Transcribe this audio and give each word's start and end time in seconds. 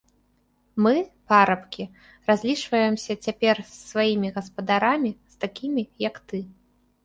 Мы, 0.85 0.95
парабкі, 1.33 1.85
разлічваемся 2.31 3.13
цяпер 3.27 3.55
з 3.69 3.69
сваімі 3.91 4.27
гаспадарамі, 4.41 5.11
з 5.35 5.41
такімі, 5.43 5.83
як 6.09 6.15
ты. 6.31 6.39